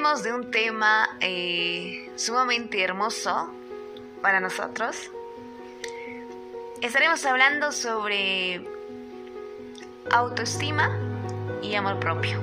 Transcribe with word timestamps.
de 0.00 0.32
un 0.32 0.50
tema 0.50 1.10
eh, 1.20 2.10
sumamente 2.16 2.82
hermoso 2.82 3.52
para 4.22 4.40
nosotros. 4.40 5.10
Estaremos 6.80 7.24
hablando 7.26 7.70
sobre 7.70 8.66
autoestima 10.10 10.98
y 11.62 11.74
amor 11.74 12.00
propio. 12.00 12.40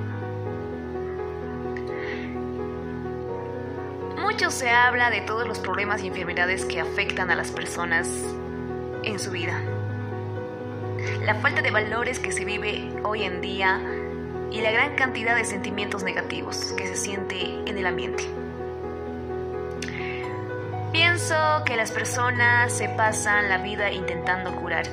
Mucho 4.18 4.52
se 4.52 4.70
habla 4.70 5.10
de 5.10 5.22
todos 5.22 5.46
los 5.46 5.58
problemas 5.58 6.00
y 6.04 6.06
enfermedades 6.06 6.64
que 6.64 6.80
afectan 6.80 7.32
a 7.32 7.34
las 7.34 7.50
personas 7.50 8.08
en 9.02 9.18
su 9.18 9.32
vida. 9.32 9.60
La 11.24 11.34
falta 11.34 11.60
de 11.60 11.72
valores 11.72 12.20
que 12.20 12.30
se 12.30 12.44
vive 12.44 12.88
hoy 13.02 13.24
en 13.24 13.40
día 13.40 13.80
y 14.50 14.60
la 14.60 14.70
gran 14.70 14.94
cantidad 14.96 15.36
de 15.36 15.44
sentimientos 15.44 16.02
negativos 16.02 16.72
que 16.76 16.86
se 16.86 16.96
siente 16.96 17.37
ambiente. 17.88 18.24
Pienso 20.92 21.34
que 21.64 21.76
las 21.76 21.90
personas 21.90 22.72
se 22.72 22.88
pasan 22.88 23.48
la 23.48 23.58
vida 23.58 23.90
intentando 23.90 24.54
curar, 24.56 24.86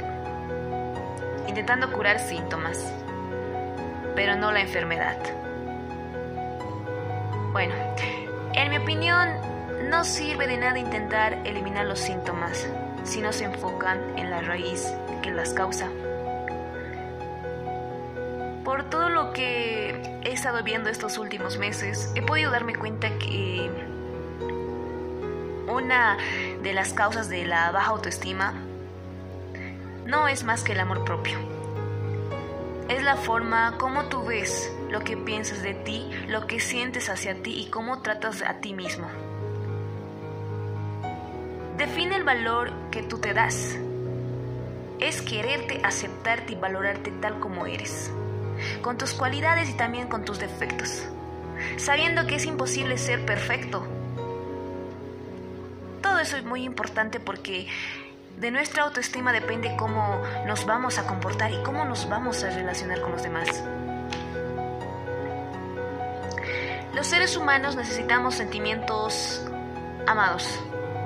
intentando 1.47 1.91
curar 1.91 2.19
síntomas, 2.19 2.93
pero 4.15 4.35
no 4.35 4.51
la 4.51 4.61
enfermedad. 4.61 5.17
Bueno, 7.53 7.73
en 8.53 8.69
mi 8.69 8.77
opinión, 8.77 9.29
no 9.89 10.03
sirve 10.03 10.47
de 10.47 10.57
nada 10.57 10.77
intentar 10.79 11.39
eliminar 11.45 11.85
los 11.85 11.99
síntomas 11.99 12.67
si 13.03 13.21
no 13.21 13.31
se 13.31 13.45
enfocan 13.45 14.17
en 14.17 14.29
la 14.29 14.41
raíz 14.41 14.93
que 15.21 15.31
las 15.31 15.53
causa. 15.53 15.87
Por 18.65 18.89
todo 18.89 19.09
lo 19.09 19.31
que 19.31 19.91
he 20.23 20.31
estado 20.31 20.63
viendo 20.63 20.89
estos 20.89 21.19
últimos 21.19 21.59
meses, 21.59 22.11
he 22.15 22.23
podido 22.23 22.49
darme 22.49 22.75
cuenta 22.75 23.15
que 23.19 23.69
una 25.67 26.17
de 26.63 26.73
las 26.73 26.91
causas 26.91 27.29
de 27.29 27.45
la 27.45 27.69
baja 27.69 27.91
autoestima 27.91 28.55
no 30.07 30.27
es 30.27 30.43
más 30.43 30.63
que 30.63 30.71
el 30.71 30.79
amor 30.79 31.05
propio. 31.05 31.37
Es 32.89 33.03
la 33.03 33.17
forma 33.17 33.77
como 33.77 34.05
tú 34.05 34.25
ves 34.25 34.75
lo 34.89 35.01
que 35.01 35.15
piensas 35.15 35.61
de 35.61 35.75
ti, 35.75 36.09
lo 36.27 36.47
que 36.47 36.59
sientes 36.59 37.07
hacia 37.09 37.43
ti 37.43 37.53
y 37.59 37.69
cómo 37.69 38.01
tratas 38.01 38.41
a 38.41 38.55
ti 38.61 38.73
mismo. 38.73 39.05
Define 41.77 42.15
el 42.15 42.23
valor 42.23 42.71
que 42.89 43.03
tú 43.03 43.19
te 43.19 43.35
das. 43.35 43.77
Es 44.99 45.21
quererte, 45.21 45.81
aceptarte 45.83 46.53
y 46.53 46.55
valorarte 46.55 47.11
tal 47.11 47.39
como 47.39 47.67
eres 47.67 48.11
con 48.81 48.97
tus 48.97 49.13
cualidades 49.13 49.69
y 49.69 49.73
también 49.73 50.07
con 50.07 50.25
tus 50.25 50.39
defectos, 50.39 51.03
sabiendo 51.77 52.27
que 52.27 52.35
es 52.35 52.45
imposible 52.45 52.97
ser 52.97 53.25
perfecto. 53.25 53.85
Todo 56.01 56.19
eso 56.19 56.37
es 56.37 56.45
muy 56.45 56.63
importante 56.63 57.19
porque 57.19 57.67
de 58.37 58.51
nuestra 58.51 58.83
autoestima 58.83 59.31
depende 59.31 59.75
cómo 59.77 60.21
nos 60.45 60.65
vamos 60.65 60.97
a 60.97 61.07
comportar 61.07 61.53
y 61.53 61.63
cómo 61.63 61.85
nos 61.85 62.09
vamos 62.09 62.43
a 62.43 62.49
relacionar 62.49 63.01
con 63.01 63.13
los 63.13 63.23
demás. 63.23 63.63
Los 66.93 67.07
seres 67.07 67.35
humanos 67.35 67.75
necesitamos 67.75 68.35
sentimientos 68.35 69.45
amados, 70.07 70.59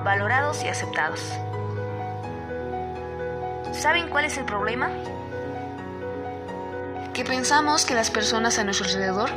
valorados 0.04 0.62
y 0.62 0.68
aceptados. 0.68 1.20
¿Saben 3.72 4.08
cuál 4.08 4.24
es 4.24 4.36
el 4.38 4.44
problema? 4.44 4.90
Pensamos 7.24 7.84
que 7.84 7.94
las 7.94 8.10
personas 8.10 8.58
a 8.58 8.64
nuestro 8.64 8.86
alrededor, 8.86 9.30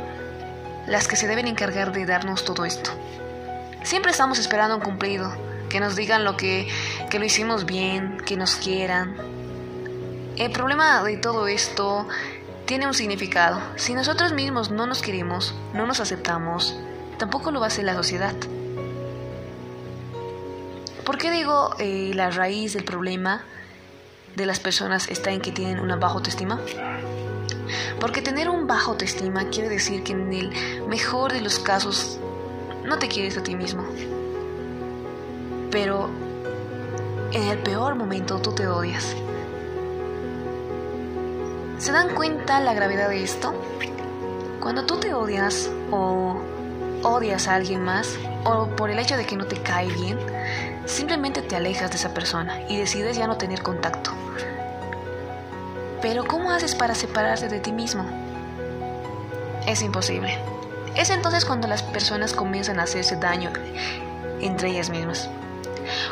las 0.86 1.08
que 1.08 1.16
se 1.16 1.26
deben 1.26 1.46
encargar 1.46 1.92
de 1.92 2.06
darnos 2.06 2.44
todo 2.44 2.64
esto. 2.64 2.90
Siempre 3.82 4.12
estamos 4.12 4.38
esperando 4.38 4.76
un 4.76 4.82
cumplido, 4.82 5.34
que 5.68 5.80
nos 5.80 5.96
digan 5.96 6.24
lo 6.24 6.36
que, 6.36 6.68
que 7.10 7.18
lo 7.18 7.24
hicimos 7.24 7.66
bien, 7.66 8.18
que 8.24 8.36
nos 8.36 8.56
quieran. 8.56 9.16
El 10.36 10.50
problema 10.52 11.02
de 11.02 11.16
todo 11.16 11.46
esto 11.46 12.06
tiene 12.66 12.86
un 12.86 12.94
significado. 12.94 13.60
Si 13.76 13.94
nosotros 13.94 14.32
mismos 14.32 14.70
no 14.70 14.86
nos 14.86 15.02
queremos, 15.02 15.54
no 15.74 15.86
nos 15.86 16.00
aceptamos, 16.00 16.78
tampoco 17.18 17.50
lo 17.50 17.60
va 17.60 17.66
a 17.66 17.68
hacer 17.68 17.84
la 17.84 17.94
sociedad. 17.94 18.34
¿Por 21.04 21.18
qué 21.18 21.30
digo 21.30 21.74
eh, 21.78 22.12
la 22.14 22.30
raíz 22.30 22.72
del 22.72 22.84
problema 22.84 23.44
de 24.36 24.46
las 24.46 24.60
personas 24.60 25.08
está 25.08 25.30
en 25.32 25.40
que 25.40 25.52
tienen 25.52 25.78
una 25.78 25.96
baja 25.96 26.14
autoestima? 26.14 26.60
Porque 28.00 28.22
tener 28.22 28.48
un 28.48 28.66
bajo 28.66 28.92
autoestima 28.92 29.48
quiere 29.50 29.68
decir 29.68 30.02
que 30.02 30.12
en 30.12 30.32
el 30.32 30.52
mejor 30.86 31.32
de 31.32 31.40
los 31.40 31.58
casos 31.58 32.18
no 32.84 32.98
te 32.98 33.08
quieres 33.08 33.36
a 33.36 33.42
ti 33.42 33.56
mismo. 33.56 33.84
Pero 35.70 36.08
en 37.32 37.42
el 37.48 37.58
peor 37.58 37.94
momento 37.94 38.38
tú 38.38 38.52
te 38.52 38.66
odias. 38.66 39.16
¿Se 41.78 41.92
dan 41.92 42.14
cuenta 42.14 42.60
la 42.60 42.74
gravedad 42.74 43.08
de 43.08 43.22
esto? 43.22 43.52
Cuando 44.60 44.86
tú 44.86 44.98
te 44.98 45.12
odias 45.12 45.70
o 45.90 46.40
odias 47.02 47.48
a 47.48 47.54
alguien 47.54 47.82
más 47.82 48.18
o 48.44 48.68
por 48.68 48.90
el 48.90 48.98
hecho 48.98 49.16
de 49.16 49.26
que 49.26 49.36
no 49.36 49.46
te 49.46 49.56
cae 49.56 49.88
bien, 49.88 50.18
simplemente 50.86 51.42
te 51.42 51.56
alejas 51.56 51.90
de 51.90 51.96
esa 51.96 52.14
persona 52.14 52.62
y 52.68 52.78
decides 52.78 53.16
ya 53.16 53.26
no 53.26 53.36
tener 53.36 53.62
contacto. 53.62 54.12
Pero 56.04 56.26
¿cómo 56.26 56.50
haces 56.50 56.74
para 56.74 56.94
separarte 56.94 57.48
de 57.48 57.60
ti 57.60 57.72
mismo? 57.72 58.04
Es 59.66 59.80
imposible. 59.80 60.38
Es 60.94 61.08
entonces 61.08 61.46
cuando 61.46 61.66
las 61.66 61.82
personas 61.82 62.34
comienzan 62.34 62.78
a 62.78 62.82
hacerse 62.82 63.16
daño 63.16 63.50
entre 64.38 64.68
ellas 64.68 64.90
mismas. 64.90 65.30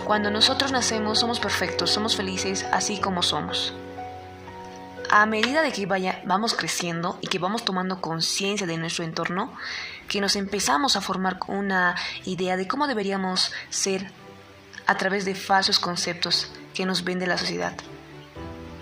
Cuando 0.06 0.30
nosotros 0.30 0.72
nacemos 0.72 1.20
somos 1.20 1.40
perfectos, 1.40 1.90
somos 1.90 2.16
felices 2.16 2.64
así 2.72 3.00
como 3.00 3.22
somos. 3.22 3.74
A 5.10 5.26
medida 5.26 5.60
de 5.60 5.72
que 5.72 5.84
vaya, 5.84 6.22
vamos 6.24 6.54
creciendo 6.54 7.18
y 7.20 7.26
que 7.26 7.38
vamos 7.38 7.62
tomando 7.62 8.00
conciencia 8.00 8.66
de 8.66 8.78
nuestro 8.78 9.04
entorno, 9.04 9.52
que 10.08 10.22
nos 10.22 10.36
empezamos 10.36 10.96
a 10.96 11.02
formar 11.02 11.38
una 11.48 11.96
idea 12.24 12.56
de 12.56 12.66
cómo 12.66 12.86
deberíamos 12.86 13.52
ser 13.68 14.10
a 14.86 14.96
través 14.96 15.26
de 15.26 15.34
falsos 15.34 15.78
conceptos 15.78 16.50
que 16.72 16.86
nos 16.86 17.04
vende 17.04 17.26
la 17.26 17.36
sociedad 17.36 17.74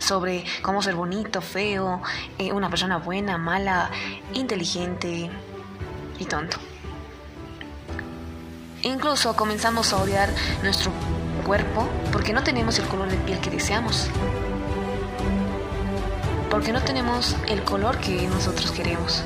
sobre 0.01 0.45
cómo 0.63 0.83
ser 0.83 0.97
bonito, 0.97 1.41
feo, 1.41 2.03
eh, 2.39 2.53
una 2.53 2.69
persona 2.69 2.97
buena, 2.99 3.39
mala, 3.39 3.91
inteligente 4.35 5.31
y 6.19 6.25
tonto. 6.25 6.57
Incluso 8.83 9.37
comenzamos 9.37 9.93
a 9.93 9.99
odiar 9.99 10.31
nuestro 10.63 10.91
cuerpo 11.47 11.87
porque 12.13 12.33
no 12.33 12.43
tenemos 12.43 12.79
el 12.79 12.87
color 12.87 13.09
de 13.09 13.17
piel 13.19 13.39
que 13.41 13.51
deseamos. 13.51 14.09
Porque 16.51 16.73
no 16.73 16.83
tenemos 16.83 17.37
el 17.49 17.63
color 17.63 17.99
que 17.99 18.27
nosotros 18.29 18.71
queremos. 18.73 19.23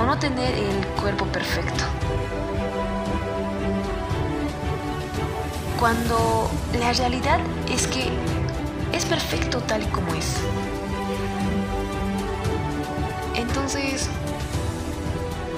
O 0.00 0.04
no 0.04 0.18
tener 0.18 0.54
el 0.54 0.86
cuerpo 1.00 1.26
perfecto. 1.26 1.84
Cuando 5.78 6.50
la 6.78 6.92
realidad 6.92 7.40
es 7.68 7.86
que 7.86 8.10
es 8.92 9.04
perfecto 9.04 9.60
tal 9.60 9.82
y 9.82 9.86
como 9.86 10.14
es. 10.14 10.36
Entonces, 13.34 14.08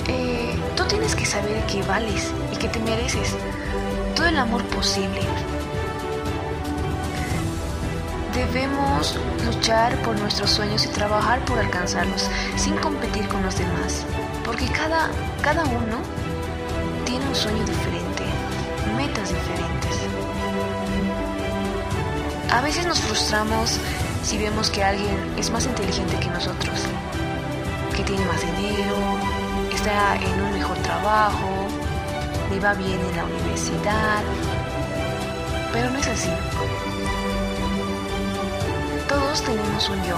eh, 0.09 0.57
tú 0.77 0.85
tienes 0.85 1.15
que 1.15 1.27
saber 1.27 1.65
que 1.67 1.83
vales 1.83 2.33
y 2.53 2.57
que 2.57 2.69
te 2.69 2.79
mereces 2.81 3.35
todo 4.15 4.27
el 4.27 4.39
amor 4.39 4.63
posible. 4.65 5.21
Debemos 8.35 9.17
luchar 9.45 9.97
por 10.03 10.19
nuestros 10.19 10.51
sueños 10.51 10.85
y 10.85 10.89
trabajar 10.89 11.45
por 11.45 11.59
alcanzarlos 11.59 12.29
sin 12.57 12.77
competir 12.77 13.29
con 13.29 13.43
los 13.43 13.57
demás, 13.57 14.05
porque 14.45 14.67
cada, 14.67 15.09
cada 15.43 15.65
uno 15.65 15.99
tiene 17.05 17.27
un 17.27 17.35
sueño 17.35 17.65
diferente, 17.65 18.25
metas 18.97 19.29
diferentes. 19.29 19.94
A 22.55 22.61
veces 22.61 22.87
nos 22.87 23.01
frustramos 23.01 23.81
si 24.23 24.39
vemos 24.39 24.71
que 24.71 24.85
alguien 24.85 25.35
es 25.37 25.51
más 25.51 25.67
inteligente 25.67 26.17
que 26.21 26.29
nosotros, 26.29 26.85
que 27.97 28.05
tiene 28.05 28.25
más 28.27 28.41
dinero, 28.43 28.95
está 29.75 30.15
en 30.15 30.41
un 30.41 30.53
mejor 30.53 30.77
trabajo, 30.79 31.67
le 32.53 32.61
va 32.61 32.75
bien 32.75 33.01
en 33.01 33.17
la 33.17 33.25
universidad, 33.25 34.23
pero 35.73 35.91
no 35.91 35.99
es 35.99 36.07
así. 36.07 36.31
Todos 39.09 39.43
tenemos 39.43 39.89
un 39.89 40.05
yo, 40.05 40.17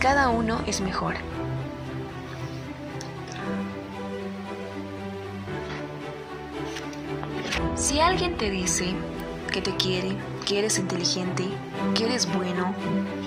cada 0.00 0.28
uno 0.30 0.60
es 0.66 0.80
mejor. 0.80 1.14
Si 7.76 8.00
alguien 8.00 8.36
te 8.36 8.50
dice 8.50 8.92
que 9.56 9.70
te 9.70 9.76
quiere, 9.78 10.14
que 10.44 10.58
eres 10.58 10.78
inteligente, 10.78 11.48
que 11.94 12.04
eres 12.04 12.30
bueno, 12.30 12.74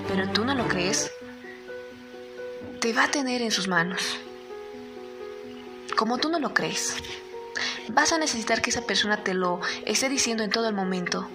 pero 0.06 0.28
tú 0.28 0.44
no 0.44 0.54
lo 0.54 0.68
crees, 0.68 1.10
te 2.78 2.92
va 2.92 3.04
a 3.04 3.10
tener 3.10 3.42
en 3.42 3.50
sus 3.50 3.66
manos. 3.66 4.16
como 5.96 6.18
tú 6.18 6.30
no 6.30 6.38
lo 6.38 6.54
crees. 6.54 6.94
Vas 7.88 8.12
a 8.12 8.18
necesitar 8.18 8.62
que 8.62 8.70
esa 8.70 8.82
persona 8.82 9.24
te 9.24 9.34
lo 9.34 9.58
esté 9.84 10.08
diciendo 10.08 10.44
en 10.44 10.50
todo 10.50 10.68
el 10.68 10.74
momento. 10.74 11.26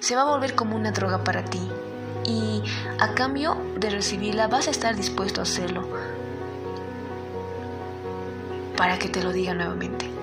Se 0.00 0.16
va 0.16 0.22
a 0.22 0.30
volver 0.32 0.54
como 0.54 0.76
una 0.76 0.92
droga 0.92 1.22
para 1.22 1.44
ti. 1.44 1.60
Y 2.24 2.62
a 3.00 3.12
cambio 3.12 3.58
de 3.76 3.90
recibirla 3.90 4.48
vas 4.48 4.66
a 4.66 4.70
estar 4.70 4.96
dispuesto 4.96 5.40
a 5.40 5.42
hacerlo. 5.42 5.86
Para 8.78 8.98
que 8.98 9.10
te 9.10 9.22
lo 9.22 9.30
diga 9.30 9.52
nuevamente. 9.52 10.21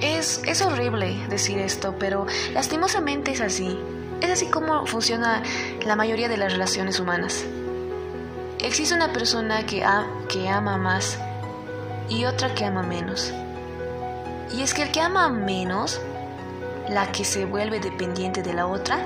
Es, 0.00 0.42
es 0.46 0.60
horrible 0.62 1.16
decir 1.28 1.58
esto, 1.58 1.94
pero 1.98 2.26
lastimosamente 2.52 3.32
es 3.32 3.40
así. 3.40 3.78
Es 4.20 4.30
así 4.30 4.46
como 4.46 4.86
funciona 4.86 5.42
la 5.84 5.96
mayoría 5.96 6.28
de 6.28 6.36
las 6.36 6.52
relaciones 6.52 7.00
humanas. 7.00 7.44
Existe 8.60 8.94
una 8.94 9.12
persona 9.12 9.64
que, 9.64 9.84
que 10.28 10.48
ama 10.48 10.76
más 10.76 11.18
y 12.08 12.24
otra 12.24 12.54
que 12.54 12.64
ama 12.64 12.82
menos. 12.82 13.32
Y 14.54 14.62
es 14.62 14.74
que 14.74 14.82
el 14.82 14.92
que 14.92 15.00
ama 15.00 15.28
menos, 15.28 16.00
la 16.88 17.10
que 17.12 17.24
se 17.24 17.44
vuelve 17.44 17.80
dependiente 17.80 18.42
de 18.42 18.54
la 18.54 18.66
otra, 18.66 18.98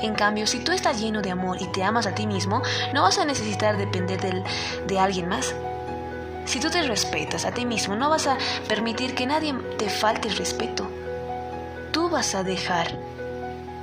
en 0.00 0.14
cambio, 0.14 0.46
si 0.46 0.60
tú 0.60 0.72
estás 0.72 1.00
lleno 1.00 1.22
de 1.22 1.30
amor 1.30 1.56
y 1.60 1.66
te 1.72 1.82
amas 1.82 2.06
a 2.06 2.14
ti 2.14 2.26
mismo, 2.26 2.62
no 2.94 3.02
vas 3.02 3.18
a 3.18 3.24
necesitar 3.24 3.76
depender 3.76 4.44
de 4.86 4.98
alguien 4.98 5.28
más. 5.28 5.54
Si 6.48 6.60
tú 6.60 6.70
te 6.70 6.82
respetas 6.82 7.44
a 7.44 7.52
ti 7.52 7.66
mismo, 7.66 7.94
no 7.94 8.08
vas 8.08 8.26
a 8.26 8.38
permitir 8.68 9.14
que 9.14 9.26
nadie 9.26 9.52
te 9.76 9.90
falte 9.90 10.28
el 10.28 10.36
respeto. 10.38 10.88
Tú 11.92 12.08
vas 12.08 12.34
a 12.34 12.42
dejar 12.42 12.98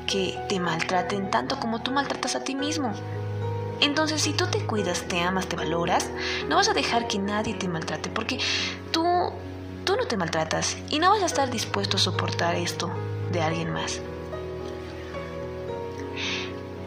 que 0.07 0.35
te 0.49 0.59
maltraten 0.59 1.29
tanto 1.29 1.59
como 1.59 1.83
tú 1.83 1.91
maltratas 1.91 2.35
a 2.35 2.43
ti 2.43 2.55
mismo. 2.55 2.91
Entonces, 3.81 4.23
si 4.23 4.33
tú 4.33 4.47
te 4.47 4.65
cuidas, 4.65 5.03
te 5.03 5.21
amas, 5.21 5.45
te 5.45 5.55
valoras, 5.55 6.09
no 6.49 6.55
vas 6.55 6.67
a 6.67 6.73
dejar 6.73 7.07
que 7.07 7.19
nadie 7.19 7.53
te 7.53 7.67
maltrate, 7.67 8.09
porque 8.09 8.39
tú, 8.91 9.05
tú 9.83 9.95
no 9.95 10.07
te 10.07 10.17
maltratas 10.17 10.75
y 10.89 10.97
no 10.97 11.11
vas 11.11 11.21
a 11.21 11.27
estar 11.27 11.51
dispuesto 11.51 11.97
a 11.97 11.99
soportar 11.99 12.55
esto 12.55 12.89
de 13.31 13.43
alguien 13.43 13.71
más. 13.71 13.99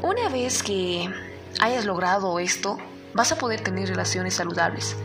Una 0.03 0.29
vez 0.29 0.61
que 0.65 1.09
hayas 1.61 1.85
logrado 1.85 2.41
esto, 2.41 2.79
vas 3.15 3.31
a 3.31 3.37
poder 3.37 3.61
tener 3.61 3.89
relaciones 3.89 4.35
saludables, 4.35 4.97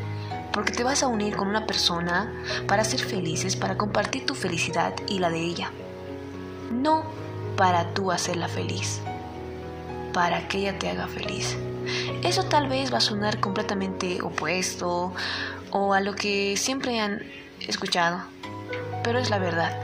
porque 0.53 0.71
te 0.71 0.83
vas 0.83 1.01
a 1.03 1.07
unir 1.07 1.35
con 1.35 1.47
una 1.47 1.65
persona 1.65 2.31
para 2.67 2.85
ser 2.85 2.99
felices, 2.99 3.55
para 3.55 3.75
compartir 3.75 4.25
tu 4.25 4.35
felicidad 4.35 4.93
y 5.07 5.19
la 5.19 5.29
de 5.29 5.39
ella. 5.39 5.71
No 6.71 7.03
para 7.57 7.93
tú 7.93 8.11
hacerla 8.11 8.47
feliz, 8.47 9.01
para 10.13 10.47
que 10.47 10.59
ella 10.59 10.79
te 10.79 10.89
haga 10.89 11.07
feliz. 11.07 11.57
Eso 12.23 12.45
tal 12.45 12.69
vez 12.69 12.93
va 12.93 12.99
a 12.99 13.01
sonar 13.01 13.39
completamente 13.39 14.21
opuesto 14.21 15.11
o 15.71 15.93
a 15.93 15.99
lo 15.99 16.15
que 16.15 16.55
siempre 16.55 16.99
han 16.99 17.23
escuchado, 17.59 18.21
pero 19.03 19.19
es 19.19 19.29
la 19.31 19.39
verdad. 19.39 19.75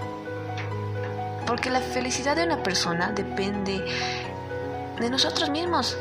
Porque 1.47 1.71
la 1.71 1.81
felicidad 1.81 2.35
de 2.35 2.43
una 2.43 2.61
persona 2.61 3.11
depende 3.11 3.83
de 4.99 5.09
nosotros 5.09 5.49
mismos. 5.49 5.97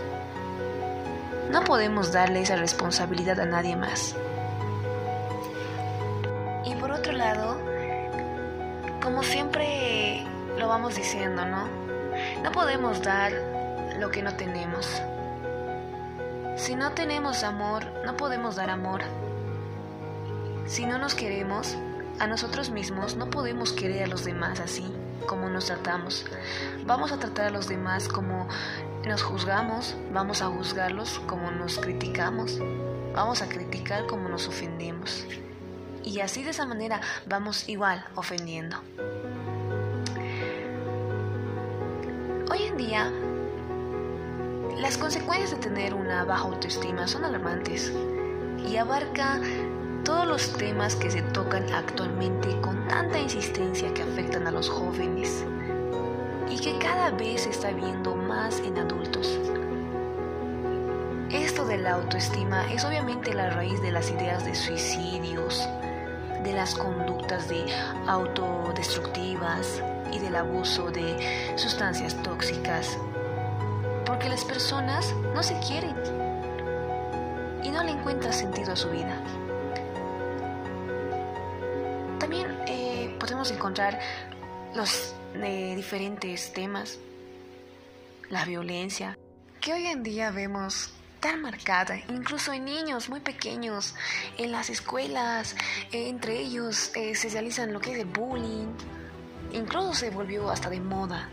No 1.51 1.65
podemos 1.65 2.13
darle 2.13 2.43
esa 2.43 2.57
responsabilidad 2.57 3.41
a 3.41 3.47
nadie 3.47 3.75
más. 3.75 4.15
Por 6.81 6.93
otro 6.93 7.13
lado, 7.13 7.57
como 9.03 9.23
siempre 9.23 10.25
lo 10.59 10.69
vamos 10.69 10.95
diciendo, 10.95 11.45
¿no? 11.45 11.67
No 12.43 12.53
podemos 12.53 13.03
dar 13.03 13.33
lo 13.99 14.11
que 14.11 14.23
no 14.23 14.35
tenemos. 14.35 15.03
Si 16.57 16.75
no 16.75 16.93
tenemos 16.93 17.43
amor, 17.43 17.85
no 18.05 18.17
podemos 18.17 18.57
dar 18.57 18.71
amor. 18.71 19.03
Si 20.67 20.87
no 20.87 20.99
nos 20.99 21.15
queremos 21.15 21.77
a 22.19 22.27
nosotros 22.27 22.71
mismos, 22.71 23.17
no 23.17 23.31
podemos 23.31 23.73
querer 23.73 24.05
a 24.05 24.07
los 24.07 24.25
demás 24.25 24.61
así 24.61 24.95
como 25.27 25.49
nos 25.49 25.67
tratamos. 25.67 26.27
Vamos 26.87 27.13
a 27.13 27.19
tratar 27.19 27.47
a 27.47 27.51
los 27.51 27.69
demás 27.69 28.09
como 28.09 28.49
nos 29.07 29.23
juzgamos, 29.23 29.97
vamos 30.13 30.43
a 30.43 30.47
juzgarlos 30.47 31.21
como 31.27 31.51
nos 31.51 31.79
criticamos, 31.79 32.59
vamos 33.15 33.43
a 33.43 33.49
criticar 33.49 34.07
como 34.07 34.29
nos 34.29 34.49
ofendemos. 34.49 35.27
Y 36.09 36.21
así 36.21 36.43
de 36.43 36.53
esa 36.53 36.65
manera 36.65 37.03
vamos 37.27 37.69
igual 37.69 38.03
ofendiendo. 38.15 38.79
Hoy 42.51 42.63
en 42.63 42.77
día 42.79 43.13
las 44.81 44.97
consecuencias 44.97 45.51
de 45.51 45.59
tener 45.59 45.93
una 45.93 46.25
baja 46.25 46.45
autoestima 46.45 47.07
son 47.07 47.27
alarmantes 47.27 47.93
y 48.67 48.79
abarca 48.79 49.39
todos 50.03 50.27
los 50.27 50.57
temas 50.57 50.97
que 50.97 51.11
se 51.11 51.21
tocan 51.21 51.71
actualmente 51.75 52.59
con 52.63 52.89
tanta 52.89 53.19
insistencia 53.19 53.93
que 53.93 54.03
afectan 54.03 54.47
a 54.47 54.51
los 54.51 54.71
jóvenes 54.71 55.45
y 56.51 56.59
que 56.59 56.79
cada 56.79 57.11
vez 57.11 57.43
se 57.43 57.51
está 57.51 57.71
viendo 57.73 58.17
más 58.17 58.61
en 58.61 58.79
adultos. 58.79 59.39
Esto 61.31 61.67
de 61.67 61.77
la 61.77 61.97
autoestima 61.97 62.73
es 62.73 62.87
obviamente 62.87 63.35
la 63.35 63.51
raíz 63.51 63.83
de 63.83 63.93
las 63.93 64.11
ideas 64.11 64.47
de 64.47 64.55
suicidios, 64.55 65.69
de 66.49 66.55
las 66.55 66.75
conductas 66.75 67.47
de 67.47 67.67
autodestructivas 68.07 69.83
y 70.11 70.19
del 70.19 70.35
abuso 70.35 70.91
de 70.91 71.53
sustancias 71.57 72.17
tóxicas. 72.23 72.99
Porque 74.07 74.31
las 74.31 74.47
personas 74.47 75.15
no 75.35 75.43
se 75.43 75.59
quieren 75.61 75.95
y 77.63 77.69
no 77.69 77.85
le 77.85 77.91
encuentran 77.91 78.33
sentido 78.33 78.73
a 78.73 78.77
su 78.77 78.89
vida. 78.89 79.23
También 82.19 82.47
eh, 82.67 83.15
podemos 83.21 83.51
encontrar 83.51 84.01
los 84.75 85.15
eh, 85.35 85.75
diferentes 85.77 86.51
temas, 86.55 86.99
la 88.31 88.47
violencia, 88.47 89.19
que 89.61 89.75
hoy 89.75 89.87
en 89.87 90.03
día 90.03 90.31
vemos 90.31 90.95
tan 91.21 91.43
marcada, 91.43 91.97
incluso 92.09 92.53
en 92.53 92.65
niños 92.65 93.09
muy 93.09 93.21
pequeños, 93.21 93.95
en 94.37 94.53
las 94.53 94.71
escuelas, 94.71 95.57
eh, 95.93 96.09
entre 96.09 96.39
ellos 96.39 96.93
se 96.95 97.29
realizan 97.31 97.73
lo 97.73 97.81
que 97.81 97.93
es 97.93 97.99
el 97.99 98.07
bullying, 98.07 98.73
incluso 99.53 99.95
se 99.95 100.11
volvió 100.11 100.51
hasta 100.51 100.71
de 100.71 100.81
moda 100.81 101.29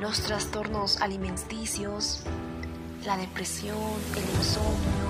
los 0.00 0.20
trastornos 0.22 1.00
alimenticios, 1.00 2.22
la 3.04 3.16
depresión, 3.16 3.76
el 4.16 4.36
insomnio. 4.36 5.08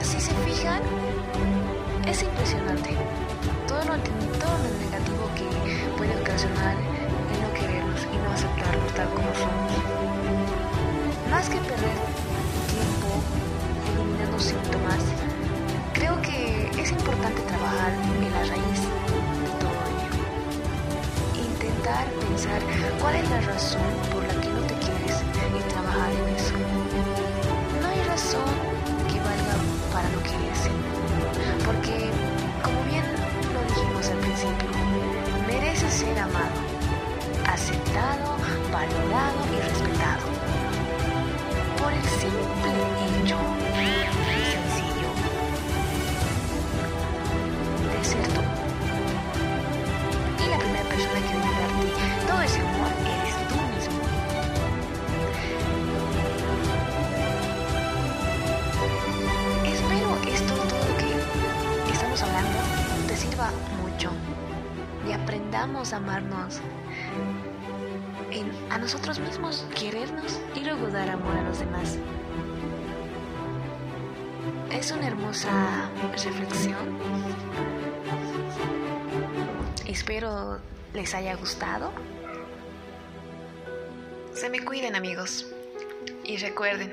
Si 0.00 0.20
se 0.20 0.32
fijan, 0.34 0.80
es 2.06 2.22
impresionante 2.22 2.96
todo 3.66 3.78
lo, 3.80 3.98
todo 4.38 4.58
lo 4.58 4.75
mucho 63.82 64.10
y 65.08 65.12
aprendamos 65.12 65.92
a 65.92 65.96
amarnos 65.96 66.60
a 68.70 68.78
nosotros 68.78 69.18
mismos, 69.18 69.64
querernos 69.78 70.40
y 70.54 70.60
luego 70.60 70.88
dar 70.88 71.08
amor 71.10 71.36
a 71.36 71.42
los 71.42 71.58
demás. 71.58 71.98
Es 74.70 74.90
una 74.90 75.06
hermosa 75.06 75.88
reflexión 76.12 76.98
Espero 79.86 80.58
les 80.92 81.14
haya 81.14 81.34
gustado. 81.36 81.90
Se 84.34 84.50
me 84.50 84.64
cuiden 84.64 84.94
amigos. 84.94 85.46
Y 86.24 86.36
recuerden, 86.38 86.92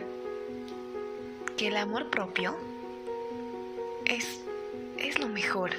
que 1.57 1.67
el 1.67 1.77
amor 1.77 2.09
propio 2.09 2.55
es, 4.05 4.39
es 4.97 5.19
lo 5.19 5.27
mejor. 5.27 5.71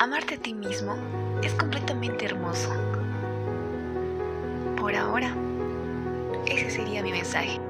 Amarte 0.00 0.36
a 0.36 0.38
ti 0.38 0.54
mismo 0.54 0.96
es 1.42 1.52
completamente 1.54 2.24
hermoso. 2.24 2.70
Por 4.76 4.94
ahora, 4.94 5.34
ese 6.46 6.70
sería 6.70 7.02
mi 7.02 7.10
mensaje. 7.10 7.60